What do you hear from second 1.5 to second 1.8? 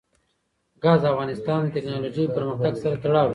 د